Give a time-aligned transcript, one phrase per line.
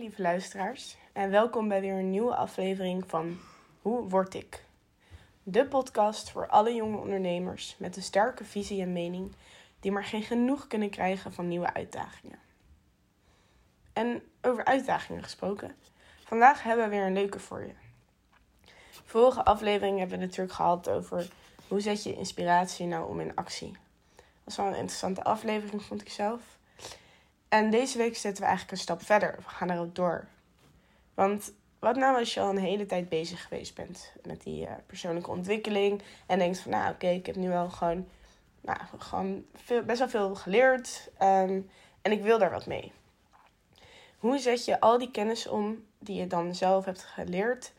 [0.00, 3.38] lieve luisteraars en welkom bij weer een nieuwe aflevering van
[3.82, 4.64] Hoe word ik?
[5.42, 9.32] De podcast voor alle jonge ondernemers met een sterke visie en mening
[9.80, 12.38] die maar geen genoeg kunnen krijgen van nieuwe uitdagingen.
[13.92, 15.74] En over uitdagingen gesproken,
[16.24, 17.74] vandaag hebben we weer een leuke voor je.
[19.04, 21.28] Vorige aflevering hebben we natuurlijk gehad over
[21.68, 23.72] hoe zet je inspiratie nou om in actie.
[24.16, 26.58] Dat was wel een interessante aflevering, vond ik zelf.
[27.50, 29.34] En deze week zetten we eigenlijk een stap verder.
[29.36, 30.26] We gaan erop door.
[31.14, 34.72] Want wat nou als je al een hele tijd bezig geweest bent met die uh,
[34.86, 36.02] persoonlijke ontwikkeling.
[36.26, 38.08] En denkt van nou oké, ik heb nu wel gewoon,
[38.60, 41.10] nou, gewoon veel, best wel veel geleerd.
[41.22, 41.70] Um,
[42.02, 42.92] en ik wil daar wat mee.
[44.18, 47.72] Hoe zet je al die kennis om die je dan zelf hebt geleerd.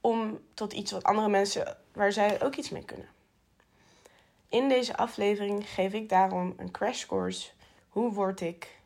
[0.00, 3.08] Om tot iets wat andere mensen, waar zij ook iets mee kunnen.
[4.48, 7.50] In deze aflevering geef ik daarom een crash course.
[7.88, 8.77] Hoe word ik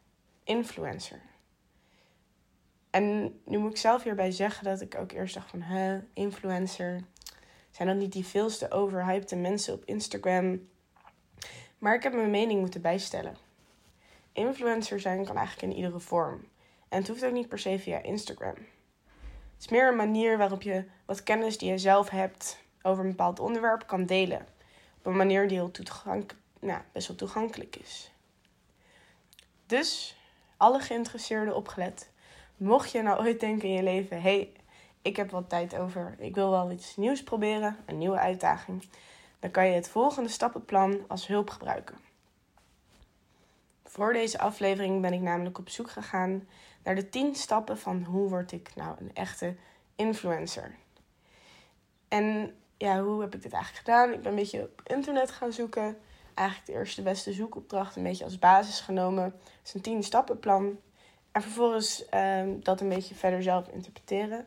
[0.45, 1.23] influencer.
[2.91, 7.01] En nu moet ik zelf hierbij zeggen dat ik ook eerst dacht van, hè, influencer.
[7.71, 10.69] Zijn dat niet die veelste overhypte mensen op Instagram?
[11.79, 13.37] Maar ik heb mijn mening moeten bijstellen.
[14.33, 16.49] Influencer zijn kan eigenlijk in iedere vorm.
[16.89, 18.55] En het hoeft ook niet per se via Instagram.
[18.55, 23.11] Het is meer een manier waarop je wat kennis die je zelf hebt over een
[23.11, 24.47] bepaald onderwerp kan delen.
[24.99, 28.13] Op een manier die heel toegankelijk, nou, best wel toegankelijk is.
[29.67, 30.17] Dus
[30.63, 32.11] alle geïnteresseerden opgelet.
[32.57, 34.53] Mocht je nou ooit denken in je leven: hé, hey,
[35.03, 38.89] ik heb wat tijd over, ik wil wel iets nieuws proberen, een nieuwe uitdaging,
[39.41, 41.99] dan kan je het volgende stappenplan als hulp gebruiken.
[43.85, 46.49] Voor deze aflevering ben ik namelijk op zoek gegaan
[46.83, 49.57] naar de 10 stappen van hoe word ik nou een echte
[49.97, 50.75] influencer.
[52.09, 54.13] En ja, hoe heb ik dit eigenlijk gedaan?
[54.13, 55.97] Ik ben een beetje op internet gaan zoeken
[56.35, 59.25] eigenlijk de eerste beste zoekopdracht een beetje als basis genomen.
[59.25, 60.79] Het is een tien stappenplan.
[61.33, 64.47] En vervolgens um, dat een beetje verder zelf interpreteren.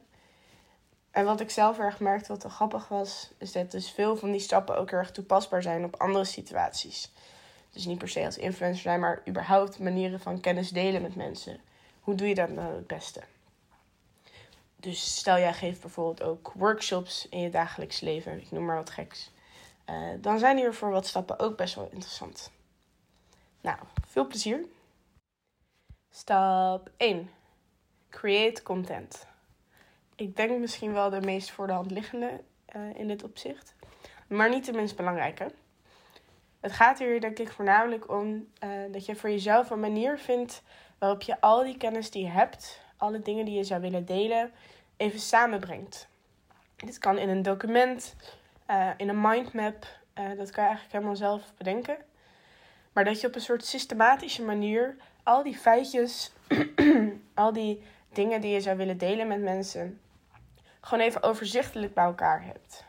[1.11, 4.31] En wat ik zelf erg merkte, wat wel grappig was, is dat dus veel van
[4.31, 7.11] die stappen ook erg toepasbaar zijn op andere situaties.
[7.69, 11.59] Dus niet per se als influencer zijn, maar überhaupt manieren van kennis delen met mensen.
[11.99, 13.21] Hoe doe je dat nou het beste?
[14.75, 18.89] Dus stel jij geeft bijvoorbeeld ook workshops in je dagelijks leven, ik noem maar wat
[18.89, 19.31] geks.
[19.89, 22.51] Uh, dan zijn hier voor wat stappen ook best wel interessant.
[23.61, 24.65] Nou, veel plezier.
[26.09, 27.29] Stap 1.
[28.09, 29.27] Create content.
[30.15, 32.41] Ik denk misschien wel de meest voor de hand liggende
[32.75, 33.75] uh, in dit opzicht,
[34.27, 35.51] maar niet de minst belangrijke.
[36.59, 40.61] Het gaat hier denk ik voornamelijk om uh, dat je voor jezelf een manier vindt
[40.97, 44.51] waarop je al die kennis die je hebt, alle dingen die je zou willen delen,
[44.97, 46.07] even samenbrengt.
[46.75, 48.15] Dit kan in een document,
[48.67, 49.85] uh, in een mindmap.
[50.19, 51.97] Uh, dat kan je eigenlijk helemaal zelf bedenken.
[52.93, 56.31] Maar dat je op een soort systematische manier al die feitjes,
[57.33, 57.83] al die
[58.13, 59.99] dingen die je zou willen delen met mensen,
[60.81, 62.85] gewoon even overzichtelijk bij elkaar hebt.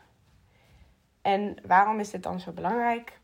[1.21, 3.19] En waarom is dit dan zo belangrijk?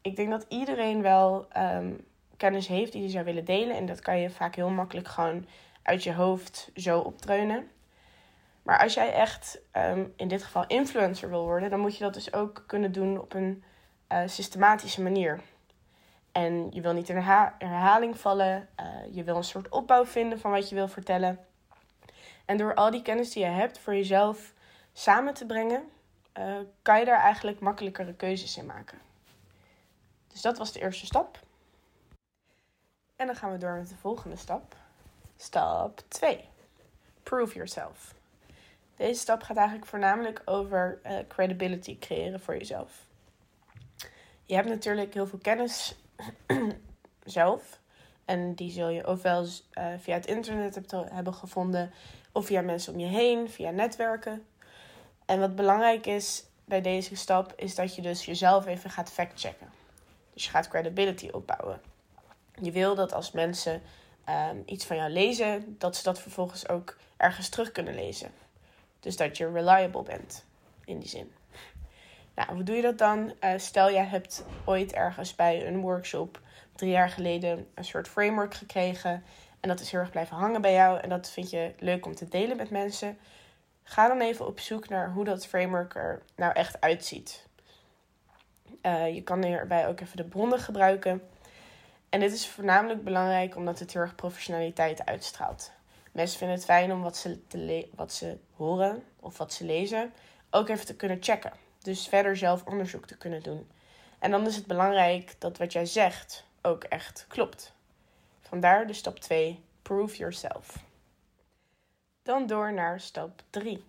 [0.00, 3.76] Ik denk dat iedereen wel um, kennis heeft die je zou willen delen.
[3.76, 5.46] En dat kan je vaak heel makkelijk gewoon
[5.82, 7.68] uit je hoofd zo optreunen.
[8.62, 12.14] Maar als jij echt um, in dit geval influencer wil worden, dan moet je dat
[12.14, 13.64] dus ook kunnen doen op een
[14.08, 15.40] uh, systematische manier.
[16.32, 20.40] En je wil niet in herha herhaling vallen, uh, je wil een soort opbouw vinden
[20.40, 21.38] van wat je wil vertellen.
[22.44, 24.52] En door al die kennis die je hebt voor jezelf
[24.92, 25.82] samen te brengen,
[26.38, 28.98] uh, kan je daar eigenlijk makkelijkere keuzes in maken.
[30.28, 31.38] Dus dat was de eerste stap.
[33.16, 34.76] En dan gaan we door met de volgende stap.
[35.36, 36.48] Stap 2.
[37.22, 38.14] Prove yourself.
[39.00, 43.06] Deze stap gaat eigenlijk voornamelijk over uh, credibility creëren voor jezelf.
[44.44, 45.94] Je hebt natuurlijk heel veel kennis
[47.24, 47.80] zelf.
[48.24, 51.92] En die zul je ofwel uh, via het internet hebben gevonden,
[52.32, 54.46] of via mensen om je heen, via netwerken.
[55.26, 59.68] En wat belangrijk is bij deze stap, is dat je dus jezelf even gaat factchecken.
[60.34, 61.80] Dus je gaat credibility opbouwen.
[62.62, 63.82] Je wil dat als mensen
[64.50, 68.30] um, iets van jou lezen, dat ze dat vervolgens ook ergens terug kunnen lezen.
[69.00, 70.44] Dus dat je reliable bent,
[70.84, 71.32] in die zin.
[72.34, 73.32] Nou, hoe doe je dat dan?
[73.40, 76.40] Uh, stel, jij hebt ooit ergens bij een workshop
[76.80, 79.24] drie jaar geleden een soort framework gekregen.
[79.60, 81.00] En dat is heel erg blijven hangen bij jou.
[81.00, 83.18] En dat vind je leuk om te delen met mensen.
[83.82, 87.46] Ga dan even op zoek naar hoe dat framework er nou echt uitziet.
[88.82, 91.22] Uh, je kan hierbij ook even de bronnen gebruiken.
[92.08, 95.72] En dit is voornamelijk belangrijk omdat het heel erg professionaliteit uitstraalt.
[96.12, 100.12] Mensen vinden het fijn om wat ze, te wat ze horen of wat ze lezen
[100.50, 101.52] ook even te kunnen checken.
[101.82, 103.68] Dus verder zelf onderzoek te kunnen doen.
[104.18, 107.72] En dan is het belangrijk dat wat jij zegt ook echt klopt.
[108.40, 110.84] Vandaar de stap 2, prove yourself.
[112.22, 113.84] Dan door naar stap 3.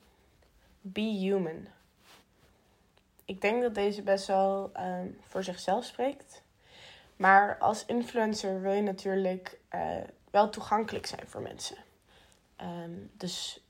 [0.82, 1.68] Be human.
[3.26, 6.42] Ik denk dat deze best wel ehm, voor zichzelf spreekt.
[7.16, 9.98] Maar als influencer wil je natuurlijk uh,
[10.32, 11.78] wel toegankelijk zijn voor mensen.
[12.62, 13.64] Ehm, dus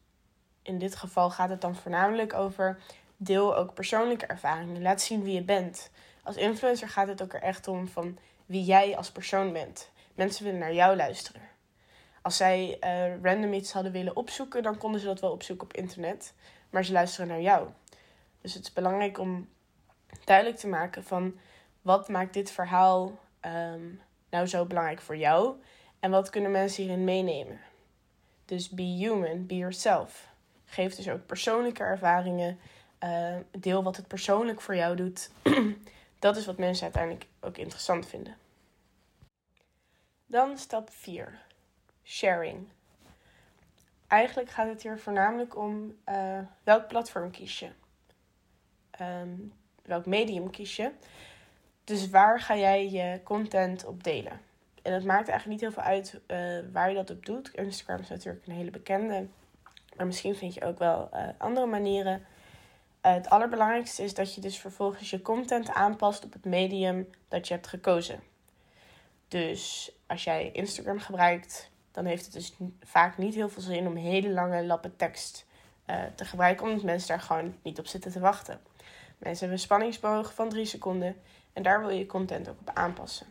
[0.61, 2.79] in dit geval gaat het dan voornamelijk over
[3.17, 4.81] deel ook persoonlijke ervaringen.
[4.81, 5.91] Laat zien wie je bent.
[6.23, 9.91] Als influencer gaat het ook er echt om van wie jij als persoon bent.
[10.15, 11.41] Mensen willen naar jou luisteren.
[12.21, 15.73] Als zij uh, random iets hadden willen opzoeken, dan konden ze dat wel opzoeken op
[15.73, 16.33] internet.
[16.69, 17.67] Maar ze luisteren naar jou.
[18.41, 19.49] Dus het is belangrijk om
[20.23, 21.39] duidelijk te maken van
[21.81, 25.55] wat maakt dit verhaal um, nou zo belangrijk voor jou
[25.99, 27.59] en wat kunnen mensen hierin meenemen.
[28.51, 30.27] Dus be human, be yourself.
[30.65, 32.59] Geef dus ook persoonlijke ervaringen.
[33.03, 35.31] Uh, deel wat het persoonlijk voor jou doet.
[36.19, 38.35] Dat is wat mensen uiteindelijk ook interessant vinden.
[40.25, 41.41] Dan stap 4.
[42.03, 42.67] Sharing.
[44.07, 47.69] Eigenlijk gaat het hier voornamelijk om uh, welk platform kies je.
[49.01, 50.91] Um, welk medium kies je.
[51.83, 54.50] Dus waar ga jij je content op delen?
[54.81, 57.51] En het maakt eigenlijk niet heel veel uit uh, waar je dat op doet.
[57.53, 59.27] Instagram is natuurlijk een hele bekende.
[59.95, 62.25] Maar misschien vind je ook wel uh, andere manieren.
[63.05, 67.47] Uh, het allerbelangrijkste is dat je dus vervolgens je content aanpast op het medium dat
[67.47, 68.19] je hebt gekozen.
[69.27, 72.53] Dus als jij Instagram gebruikt, dan heeft het dus
[72.83, 75.45] vaak niet heel veel zin om hele lange lappen tekst
[76.15, 78.59] te gebruiken, omdat mensen daar gewoon niet op zitten te wachten.
[79.17, 81.15] Mensen hebben een spanningsboog van 3 seconden
[81.53, 83.27] en daar wil je je content ook op aanpassen.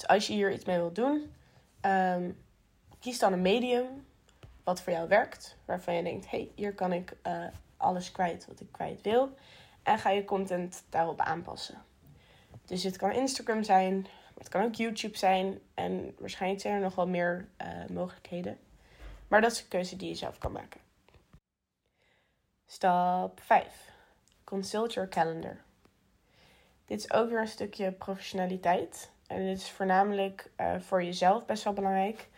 [0.00, 1.32] Dus als je hier iets mee wilt doen,
[1.80, 2.44] um,
[2.98, 4.06] kies dan een medium
[4.64, 5.56] wat voor jou werkt.
[5.64, 7.44] Waarvan je denkt, hey, hier kan ik uh,
[7.76, 9.34] alles kwijt wat ik kwijt wil.
[9.82, 11.82] En ga je content daarop aanpassen.
[12.64, 14.06] Dus het kan Instagram zijn,
[14.38, 15.60] het kan ook YouTube zijn.
[15.74, 18.58] En waarschijnlijk zijn er nog wel meer uh, mogelijkheden.
[19.28, 20.80] Maar dat is een keuze die je zelf kan maken.
[22.66, 23.92] Stap 5.
[24.44, 25.56] Consult your calendar.
[26.86, 29.10] Dit is ook weer een stukje professionaliteit.
[29.30, 32.28] En dit is voornamelijk uh, voor jezelf best wel belangrijk.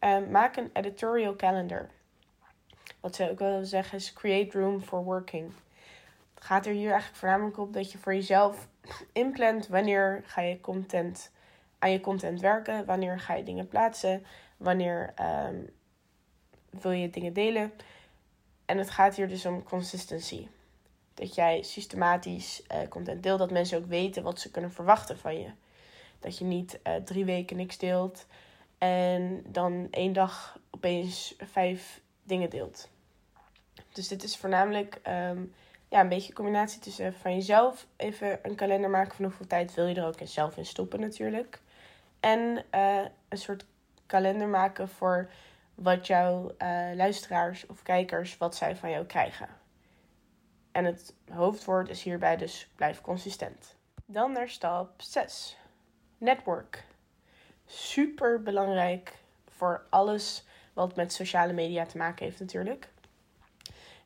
[0.00, 1.88] Uh, maak een editorial calendar.
[3.00, 5.52] Wat ze ook wel zeggen is create room for working.
[6.34, 8.68] Het gaat er hier eigenlijk voornamelijk op dat je voor jezelf
[9.12, 11.30] inplant wanneer ga je content
[11.78, 14.26] aan je content werken, wanneer ga je dingen plaatsen,
[14.56, 15.70] wanneer um,
[16.70, 17.72] wil je dingen delen.
[18.64, 20.48] En het gaat hier dus om consistency.
[21.14, 25.40] Dat jij systematisch uh, content deelt, dat mensen ook weten wat ze kunnen verwachten van
[25.40, 25.50] je.
[26.20, 28.26] Dat je niet uh, drie weken niks deelt
[28.78, 32.88] en dan één dag opeens vijf dingen deelt.
[33.92, 35.54] Dus dit is voornamelijk um,
[35.88, 39.74] ja, een beetje een combinatie tussen van jezelf even een kalender maken van hoeveel tijd
[39.74, 41.60] wil je er ook zelf in stoppen natuurlijk.
[42.20, 43.64] En uh, een soort
[44.06, 45.30] kalender maken voor
[45.74, 49.48] wat jouw uh, luisteraars of kijkers, wat zij van jou krijgen.
[50.72, 53.76] En het hoofdwoord is hierbij dus blijf consistent.
[54.06, 55.56] Dan naar stap 6.
[56.20, 56.84] Network.
[57.66, 59.14] Super belangrijk
[59.48, 62.88] voor alles wat met sociale media te maken heeft natuurlijk.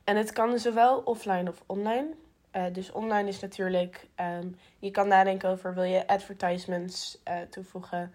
[0.03, 2.07] En het kan zowel offline of online.
[2.55, 8.13] Uh, dus online is natuurlijk, um, je kan nadenken over wil je advertisements uh, toevoegen.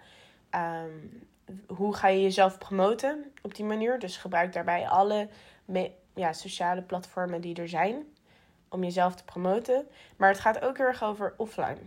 [0.55, 1.27] Um,
[1.67, 3.99] hoe ga je jezelf promoten op die manier?
[3.99, 5.29] Dus gebruik daarbij alle
[6.15, 8.05] ja, sociale platformen die er zijn
[8.69, 9.89] om jezelf te promoten.
[10.17, 11.79] Maar het gaat ook heel erg over offline.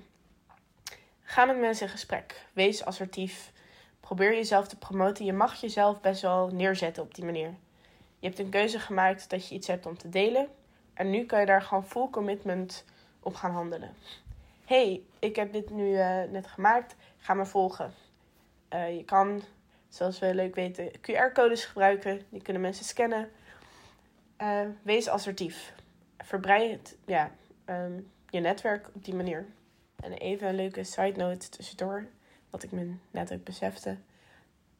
[1.33, 2.45] Ga met mensen in gesprek.
[2.53, 3.51] Wees assertief.
[3.99, 5.25] Probeer jezelf te promoten.
[5.25, 7.53] Je mag jezelf best wel neerzetten op die manier.
[8.19, 10.47] Je hebt een keuze gemaakt dat je iets hebt om te delen.
[10.93, 12.85] En nu kan je daar gewoon full commitment
[13.19, 13.95] op gaan handelen.
[14.65, 16.95] hey, ik heb dit nu uh, net gemaakt.
[17.17, 17.93] Ga me volgen.
[18.73, 19.43] Uh, je kan,
[19.89, 22.21] zoals we leuk weten, QR-codes gebruiken.
[22.29, 23.31] Die kunnen mensen scannen.
[24.41, 25.73] Uh, wees assertief
[26.17, 27.31] verbreid ja,
[27.65, 29.45] um, je netwerk op die manier.
[30.03, 32.05] En even een leuke side note tussendoor,
[32.49, 33.97] wat ik me net ook besefte.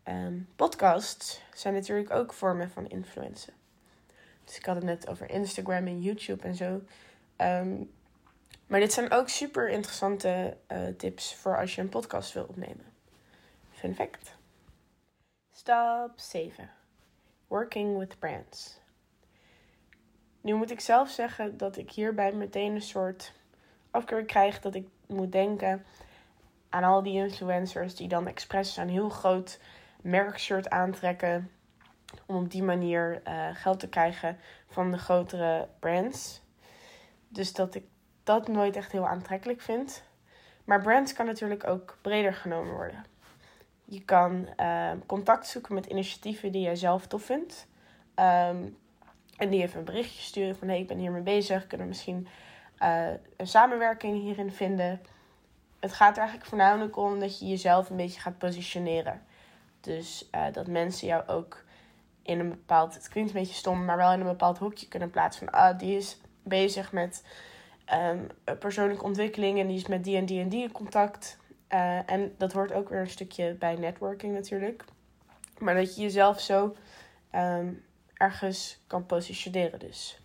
[0.08, 3.54] Um, podcasts zijn natuurlijk ook vormen van influencen.
[4.44, 6.82] Dus ik had het net over Instagram en YouTube en zo.
[7.38, 7.92] Um,
[8.68, 12.86] maar dit zijn ook super interessante uh, tips voor als je een podcast wil opnemen.
[13.72, 14.36] Fun fact.
[15.52, 16.70] Stap 7.
[17.48, 18.80] Working with brands.
[20.42, 23.34] Nu moet ik zelf zeggen dat ik hierbij meteen een soort
[23.94, 25.86] afkeur krijg dat ik moet denken
[26.70, 29.60] aan al die influencers die dan expres een heel groot
[30.02, 31.52] merkshirt aantrekken
[32.26, 36.42] om op die manier uh, geld te krijgen van de grotere brands.
[37.28, 37.84] Dus dat ik
[38.24, 40.04] dat nooit echt heel aantrekkelijk vind.
[40.64, 43.06] Maar brands kan natuurlijk ook breder genomen worden.
[43.86, 47.68] Je kan uh, contact zoeken met initiatieven die jij zelf tof vindt.
[48.16, 48.64] Ehm,
[49.38, 51.68] en die even een berichtje sturen van hé, hey, ik ben hiermee bezig.
[51.68, 52.28] Kunnen misschien
[52.80, 55.02] uh, een samenwerking hierin vinden?
[55.80, 59.22] Het gaat er eigenlijk voornamelijk om dat je jezelf een beetje gaat positioneren.
[59.82, 61.64] Dus uh, dat mensen jou ook
[62.22, 65.10] in een bepaald, het klinkt een beetje stom, maar wel in een bepaald hoekje kunnen
[65.10, 65.46] plaatsen.
[65.46, 67.24] Van ah, die is bezig met
[67.94, 68.28] um,
[68.60, 71.38] persoonlijke ontwikkeling en die is met die en die en die in contact.
[71.70, 74.84] Uh, en dat hoort ook weer een stukje bij networking natuurlijk.
[75.58, 76.76] Maar dat je jezelf zo
[77.36, 80.22] um, ergens kan positioneren dus.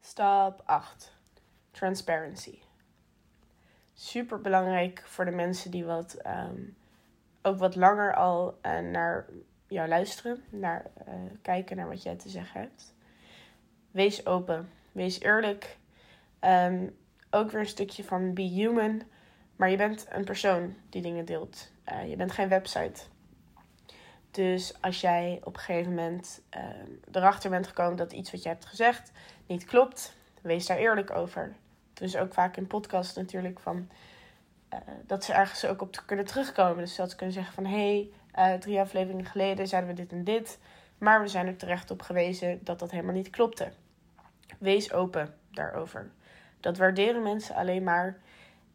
[0.00, 1.11] Stap 8.
[1.72, 2.58] Transparency.
[3.94, 6.76] Super belangrijk voor de mensen die wat, um,
[7.42, 9.26] ook wat langer al uh, naar
[9.66, 12.94] jou luisteren, naar uh, kijken naar wat jij te zeggen hebt.
[13.90, 15.76] Wees open, wees eerlijk.
[16.40, 16.96] Um,
[17.30, 19.02] ook weer een stukje van be human.
[19.56, 21.70] Maar je bent een persoon die dingen deelt.
[21.92, 23.02] Uh, je bent geen website.
[24.30, 26.62] Dus als jij op een gegeven moment uh,
[27.12, 29.12] erachter bent gekomen dat iets wat je hebt gezegd
[29.46, 31.56] niet klopt, wees daar eerlijk over.
[32.02, 33.88] Dus ook vaak in podcasts natuurlijk van
[34.72, 36.76] uh, dat ze ergens ook op kunnen terugkomen.
[36.76, 40.24] Dus dat ze kunnen zeggen van hé, hey, drie afleveringen geleden zeiden we dit en
[40.24, 40.58] dit.
[40.98, 43.72] Maar we zijn er terecht op gewezen dat dat helemaal niet klopte.
[44.58, 46.10] Wees open daarover.
[46.60, 48.18] Dat waarderen mensen alleen maar.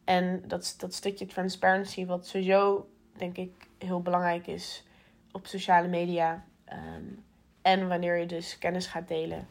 [0.04, 4.84] En dat, dat stukje transparency, wat sowieso denk ik heel belangrijk is
[5.32, 6.44] op sociale media.
[6.72, 7.24] Um,
[7.62, 9.48] en wanneer je dus kennis gaat delen.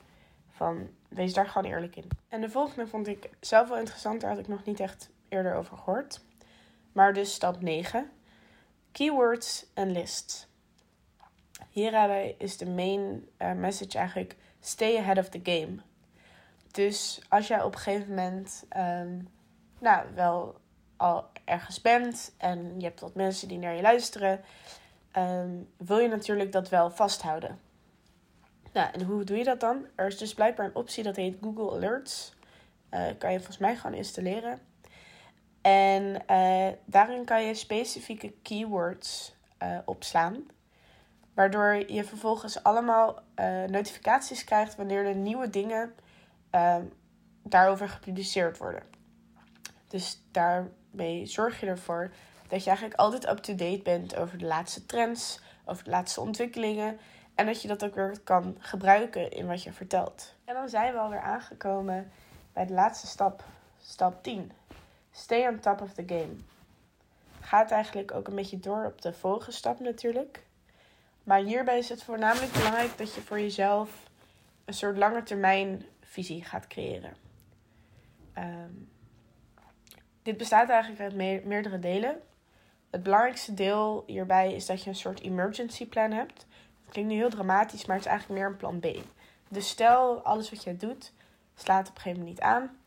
[0.58, 2.08] Van wees daar gewoon eerlijk in.
[2.28, 4.22] En de volgende vond ik zelf wel interessant.
[4.22, 6.22] Daar had ik nog niet echt eerder over gehoord.
[6.92, 8.10] Maar dus stap 9.
[8.92, 10.48] Keywords en lists.
[11.70, 15.76] Hierbij is de main uh, message eigenlijk stay ahead of the game.
[16.72, 19.30] Dus als jij op een gegeven moment um,
[19.80, 20.56] nou, wel
[20.96, 24.42] al ergens bent en je hebt wat mensen die naar je luisteren,
[25.18, 27.60] um, wil je natuurlijk dat wel vasthouden.
[28.78, 29.86] Nou, en hoe doe je dat dan?
[29.96, 32.34] Er is dus blijkbaar een optie dat heet Google Alerts.
[32.92, 34.60] Uh, kan je volgens mij gewoon installeren.
[35.62, 40.46] En uh, daarin kan je specifieke keywords uh, opslaan.
[41.34, 43.20] Waardoor je vervolgens allemaal
[43.68, 45.94] notificaties krijgt wanneer er nieuwe dingen
[46.56, 46.76] uh,
[47.44, 48.84] daarover gepubliceerd worden.
[49.88, 52.12] Dus daarmee zorg je ervoor
[52.48, 57.00] dat je eigenlijk altijd up-to-date bent over de laatste trends, over de laatste ontwikkelingen.
[57.38, 60.36] En dat je dat ook weer kan gebruiken in wat je vertelt.
[60.46, 62.12] En dan zijn we alweer aangekomen
[62.54, 63.44] bij de laatste stap,
[63.82, 64.52] stap 10.
[65.12, 66.36] Stay on top of the game.
[67.40, 70.46] Gaat eigenlijk ook een beetje door op de volgende stap natuurlijk.
[71.24, 73.90] Maar hierbij is het voornamelijk belangrijk dat je voor jezelf
[74.66, 77.16] een soort lange termijn visie gaat creëren.
[78.38, 78.90] Um,
[80.22, 82.22] dit bestaat eigenlijk uit me meerdere delen.
[82.90, 86.46] Het belangrijkste deel hierbij is dat je een soort emergency plan hebt.
[86.90, 89.06] Klinkt nu heel dramatisch, maar het is eigenlijk meer een plan B.
[89.50, 91.14] Dus stel alles wat jij doet
[91.56, 92.78] slaat op een gegeven moment niet aan.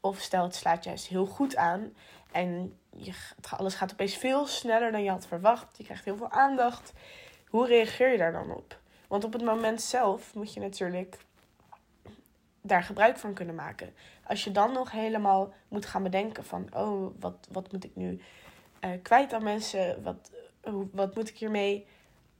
[0.00, 1.92] Of stel het slaat juist heel goed aan.
[2.32, 3.12] En je,
[3.56, 5.76] alles gaat opeens veel sneller dan je had verwacht.
[5.76, 6.92] Je krijgt heel veel aandacht.
[7.48, 8.78] Hoe reageer je daar dan op?
[9.08, 11.18] Want op het moment zelf moet je natuurlijk
[12.60, 13.94] daar gebruik van kunnen maken.
[14.24, 18.20] Als je dan nog helemaal moet gaan bedenken van, oh, wat, wat moet ik nu
[18.80, 20.02] uh, kwijt aan mensen?
[20.02, 20.30] Wat,
[20.92, 21.86] wat moet ik hiermee?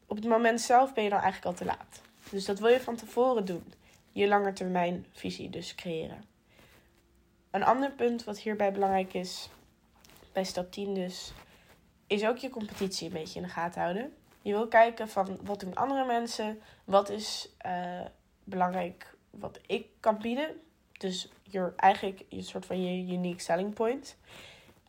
[0.09, 2.01] Op het moment zelf ben je dan eigenlijk al te laat.
[2.31, 3.73] Dus dat wil je van tevoren doen.
[4.13, 6.25] Je langetermijnvisie dus creëren.
[7.51, 9.49] Een ander punt wat hierbij belangrijk is,
[10.33, 11.33] bij stap 10 dus,
[12.07, 14.13] is ook je competitie een beetje in de gaten houden.
[14.43, 18.01] Je wil kijken van wat doen andere mensen, wat is uh,
[18.45, 20.61] belangrijk wat ik kan bieden.
[20.93, 24.17] Dus je, eigenlijk je soort van je unique selling point.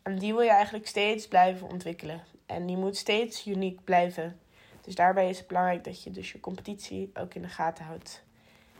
[0.03, 2.23] En die wil je eigenlijk steeds blijven ontwikkelen.
[2.45, 4.39] En die moet steeds uniek blijven.
[4.81, 8.23] Dus daarbij is het belangrijk dat je dus je competitie ook in de gaten houdt.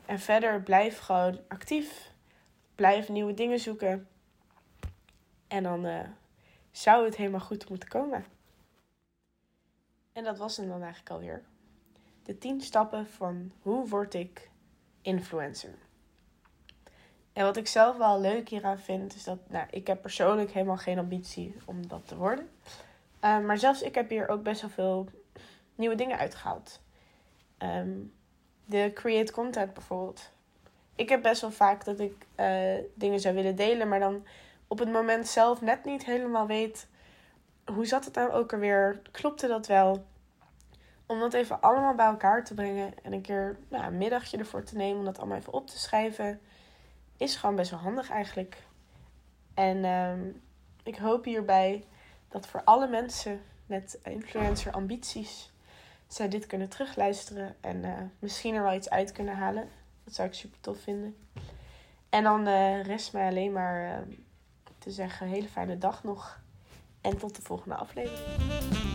[0.05, 2.11] En verder blijf gewoon actief.
[2.75, 4.07] Blijf nieuwe dingen zoeken.
[5.47, 5.99] En dan uh,
[6.71, 8.25] zou het helemaal goed moeten komen.
[10.13, 11.43] En dat was hem dan eigenlijk alweer.
[12.23, 14.49] De 10 stappen van hoe word ik
[15.01, 15.77] influencer.
[17.33, 20.77] En wat ik zelf wel leuk hieraan vind, is dat nou, ik heb persoonlijk helemaal
[20.77, 22.49] geen ambitie om dat te worden.
[23.23, 25.09] Uh, maar zelfs ik heb hier ook best wel veel
[25.79, 26.81] nieuwe dingen uitgehaald.
[27.57, 28.13] Um,
[28.65, 30.31] de create content bijvoorbeeld.
[30.95, 34.25] Ik heb best wel vaak dat ik uh, dingen zou willen delen, maar dan
[34.67, 36.87] op het moment zelf net niet helemaal weet
[37.65, 39.01] hoe zat het nou ook alweer?
[39.11, 40.05] Klopte dat wel?
[41.09, 44.63] om dat even allemaal bij elkaar te brengen en een keer nou, een middagje ervoor
[44.63, 46.39] te nemen om dat allemaal even op te schrijven,
[47.17, 48.57] is gewoon best wel handig eigenlijk.
[49.53, 50.41] En um,
[50.83, 51.83] ik hoop hierbij
[52.27, 55.51] dat voor alle mensen met influencer ambities
[56.13, 59.69] zij dit kunnen terugluisteren en eh, misschien er wel iets uit kunnen halen.
[60.03, 61.15] Dat zou ik super tof vinden.
[62.09, 64.15] En dan uh, rest mij alleen maar uh,
[64.77, 66.39] te zeggen: hele fijne dag nog.
[67.01, 68.88] En tot de volgende aflevering.